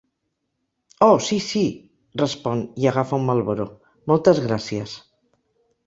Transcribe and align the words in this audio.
Oh, 1.07 1.17
sí, 1.25 1.37
sí 1.49 1.61
–respon, 1.75 2.65
i 2.85 2.91
agafa 2.95 3.21
un 3.21 3.31
Marlboro–, 3.31 3.71
moltes 4.15 4.45
gràcies. 4.49 5.01